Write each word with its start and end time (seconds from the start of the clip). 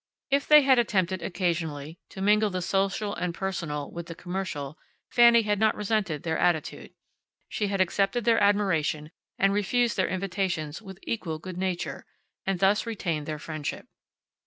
If 0.31 0.47
they 0.47 0.63
had 0.63 0.79
attempted, 0.79 1.21
occasionally, 1.21 1.99
to 2.09 2.23
mingle 2.23 2.49
the 2.49 2.63
social 2.63 3.13
and 3.13 3.35
personal 3.35 3.91
with 3.91 4.07
the 4.07 4.15
commercial 4.15 4.79
Fanny 5.11 5.43
had 5.43 5.59
not 5.59 5.75
resented 5.75 6.23
their 6.23 6.39
attitude. 6.39 6.95
She 7.49 7.67
had 7.67 7.79
accepted 7.79 8.25
their 8.25 8.41
admiration 8.41 9.11
and 9.37 9.53
refused 9.53 9.97
their 9.97 10.09
invitations 10.09 10.81
with 10.81 10.97
equal 11.03 11.37
good 11.37 11.55
nature, 11.59 12.07
and 12.47 12.57
thus 12.59 12.87
retained 12.87 13.27
their 13.27 13.37
friendship. 13.37 13.85